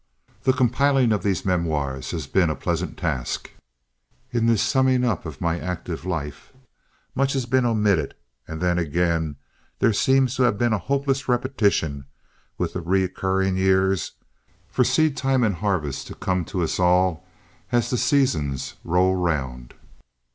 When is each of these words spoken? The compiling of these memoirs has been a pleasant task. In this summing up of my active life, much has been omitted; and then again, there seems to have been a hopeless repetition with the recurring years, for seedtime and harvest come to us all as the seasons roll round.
The 0.45 0.51
compiling 0.53 1.11
of 1.11 1.21
these 1.21 1.45
memoirs 1.45 2.09
has 2.09 2.25
been 2.25 2.49
a 2.49 2.55
pleasant 2.55 2.97
task. 2.97 3.51
In 4.31 4.47
this 4.47 4.63
summing 4.63 5.03
up 5.05 5.27
of 5.27 5.39
my 5.39 5.59
active 5.59 6.05
life, 6.05 6.51
much 7.13 7.33
has 7.33 7.45
been 7.45 7.67
omitted; 7.67 8.15
and 8.47 8.59
then 8.61 8.79
again, 8.79 9.35
there 9.77 9.93
seems 9.93 10.33
to 10.37 10.41
have 10.41 10.57
been 10.57 10.73
a 10.73 10.79
hopeless 10.79 11.29
repetition 11.29 12.05
with 12.57 12.73
the 12.73 12.81
recurring 12.81 13.57
years, 13.57 14.13
for 14.67 14.83
seedtime 14.83 15.43
and 15.43 15.53
harvest 15.57 16.11
come 16.19 16.45
to 16.45 16.63
us 16.63 16.79
all 16.79 17.23
as 17.71 17.91
the 17.91 17.97
seasons 17.99 18.77
roll 18.83 19.13
round. 19.15 19.75